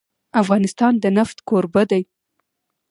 افغانستان 0.41 0.93
د 1.03 1.05
نفت 1.17 1.37
کوربه 1.47 1.83
دی. 1.91 2.03